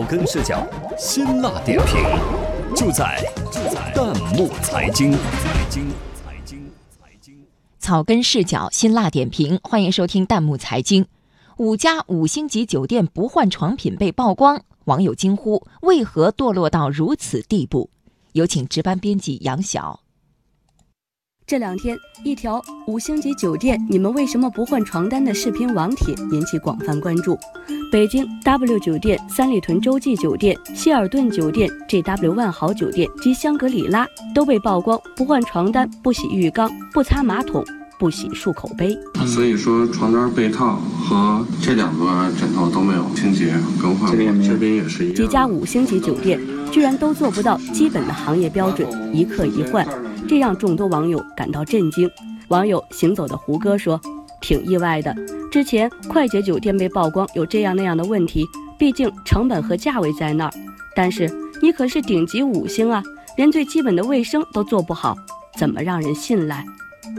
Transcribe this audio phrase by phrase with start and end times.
[0.00, 2.02] 草根视角，辛辣点评，
[2.74, 5.12] 就在就在弹幕财经。
[5.12, 5.18] 财
[5.68, 7.34] 经财经财经。
[7.78, 11.04] 草根视角，辛辣点评，欢迎收听弹幕财经。
[11.58, 17.90] 五家五星级酒店不换床品被曝光，网友惊呼：为何堕落到如此地步？
[18.32, 20.00] 有请值班编辑杨晓。
[21.50, 27.36] 这两天，一条五星级酒店你们为什么不换床单的视频网帖引起广泛关注。
[27.90, 37.64] 北京 W 酒店、三里屯洲际酒店、希尔顿酒店、JW 万豪酒店及香格里拉都被曝光不换床单、不洗浴缸、不擦马桶、
[37.98, 38.96] 不洗漱口杯。
[39.26, 45.16] 所以说，床单被套和这两个枕头都没有清洁更换，这边也是一样。
[45.16, 46.40] 几家五星级酒店
[46.70, 49.86] 居然都做不到基本的行业标准，一客一换。
[50.28, 52.08] 这让众多网友感到震惊。
[52.48, 54.00] 网友行走的胡歌说
[54.40, 55.14] ：“挺意外的，
[55.50, 58.46] 之前快捷酒店被曝光有这样那样的问题，
[58.78, 60.50] 毕竟成本和价位在那儿。
[60.94, 63.02] 但是你可是顶级五星啊，
[63.36, 65.16] 连最基本的卫生都做不好，
[65.56, 66.64] 怎么让人信赖？”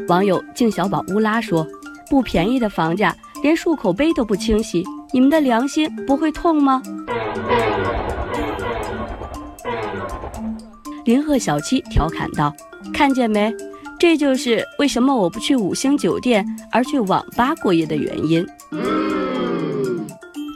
[0.08, 1.68] 网友静小宝乌拉说
[2.10, 6.82] ：“不便宜的房价，连漱口杯都不清洗，你们的良心不会痛吗？”
[11.06, 12.54] 林鹤小七调侃道。
[12.94, 13.54] 看见没？
[14.00, 18.44] 这就是为什么我不去五星酒店而去网吧过夜的原因。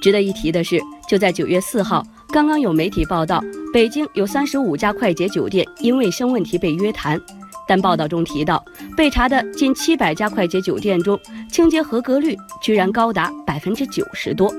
[0.01, 7.21] 值得一提的是，就在九月四号，刚刚有媒体报道，北京有三十五家快捷酒店因卫生问题被约谈。
[7.67, 8.63] 但报道中提到，
[8.97, 11.19] 被查的近七百家快捷酒店中，
[11.51, 14.53] 清洁合格率居然高达百分之九十多。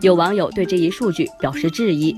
[0.00, 2.16] 有网友对这一数据表示质疑。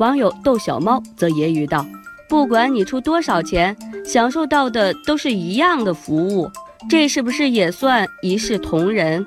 [0.00, 1.84] 网友逗小猫则揶揄道
[2.26, 6.50] ：“不管你出多少钱。”享受到的都是一样的服务，
[6.88, 9.24] 这是不是也算一视同仁？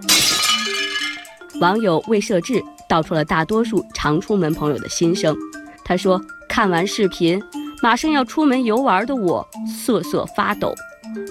[1.61, 5.37] 网友魏设置道出了大多数常出门朋友的心声。
[5.85, 7.41] 他说：“看完视频，
[7.83, 10.73] 马上要出门游玩的我瑟瑟发抖，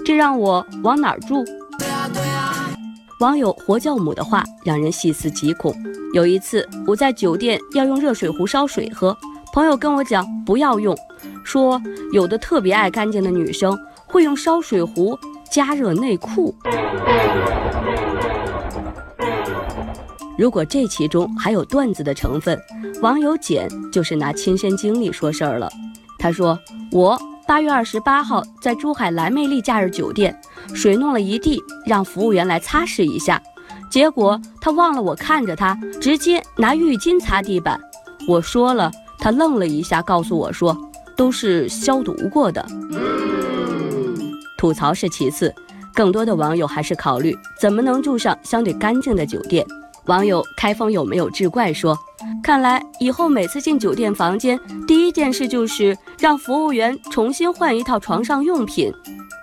[0.05, 1.45] 这让我往哪儿住？”
[3.19, 5.75] 网友活酵母的话让人细思极恐。
[6.15, 9.17] 有一次，我在酒店要用热水壶烧水喝，
[9.53, 10.97] 朋友跟我讲不要用。
[11.45, 11.81] 说
[12.13, 15.19] 有的特别爱干净的女生会用烧水壶
[15.51, 16.55] 加热内裤。
[20.39, 22.59] 如果这其中还有段子的成分，
[23.03, 25.71] 网友简就是拿亲身经历说事儿了。
[26.19, 26.59] 他说
[26.91, 30.35] ：“我八月二十八号在珠海蓝魅力假日酒店，
[30.75, 33.41] 水弄了一地，让服务员来擦拭一下，
[33.91, 37.79] 结果他忘了我看着他，直接拿浴巾擦地板。
[38.27, 38.91] 我说了，
[39.23, 40.77] 他愣了一下，告诉我说。”
[41.15, 42.67] 都是消毒过的。
[44.57, 45.55] 吐槽是其次，
[45.95, 49.65] 更多的网友还是考虑怎么能住上相对干净的酒店。
[50.07, 51.97] 网友开封有没有志怪说
[52.43, 58.91] ：“看来以后每次进酒店房间，第一件事就是让服务员重新换一套床上用品。”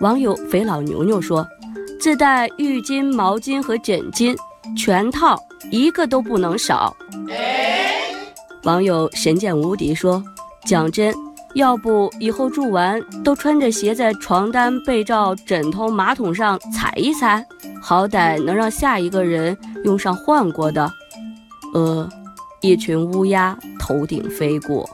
[0.01, 1.47] 网友肥老牛牛说
[2.01, 4.35] ：“自带浴巾、毛巾和枕巾，
[4.75, 5.39] 全套
[5.71, 6.93] 一个都不能少。”
[8.63, 10.23] 网友神剑无敌说
[10.65, 11.13] ：“讲真。”
[11.55, 17.43] 要不以后住完都穿着鞋在床单、被罩、枕头、马桶上踩一踩，
[17.81, 20.93] 好歹能让下一个人用上换过的。
[21.73, 22.07] 呃，
[22.61, 24.87] 一群乌鸦头顶飞过。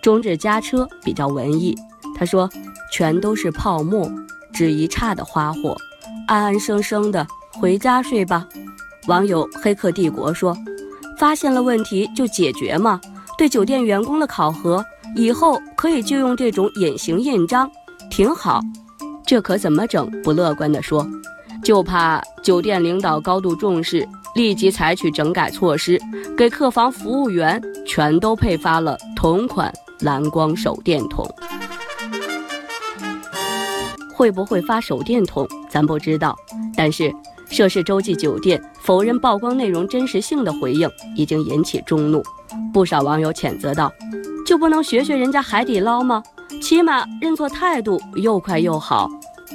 [0.00, 1.76] 中指加车比较文艺，
[2.16, 2.48] 他说
[2.90, 4.10] ：“全都是泡沫，
[4.54, 5.76] 只一刹的花火，
[6.26, 8.48] 安安生生的回家睡吧。”
[9.06, 10.56] 网友黑客帝国说
[11.20, 12.98] ：“发现了问题就解决嘛。”
[13.36, 14.82] 对酒店员工的考核，
[15.14, 17.70] 以后可以就用这种隐形印章，
[18.10, 18.60] 挺好。
[19.26, 20.10] 这可怎么整？
[20.22, 21.06] 不乐观地说，
[21.62, 25.98] 就怕酒店领导高度重视，立即采取整改措施，
[26.36, 31.26] 给客房服务员全都配发了同款蓝光手电筒。
[34.12, 36.36] 会不会发手电筒，咱不知道。
[36.76, 37.10] 但是
[37.48, 42.22] 涉事洲际酒店否认曝光内容真实性的回应，已经引起众怒。
[42.72, 43.92] 不少网友谴责道
[44.46, 46.22] ：“就不能学学人家海底捞吗？
[46.60, 49.08] 起码认错态度又快又好。”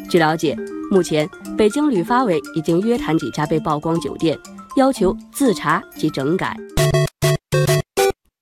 [0.09, 0.55] 据了解，
[0.91, 1.27] 目前
[1.57, 4.37] 北京旅发委已经约谈几家被曝光酒店，
[4.77, 6.55] 要求自查及整改。